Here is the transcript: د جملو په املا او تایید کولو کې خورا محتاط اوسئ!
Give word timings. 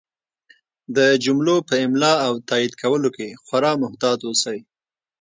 د 0.95 0.97
جملو 1.23 1.55
په 1.67 1.75
املا 1.85 2.13
او 2.27 2.33
تایید 2.49 2.73
کولو 2.81 3.09
کې 3.15 3.27
خورا 3.43 3.71
محتاط 3.83 4.19
اوسئ! 4.25 4.59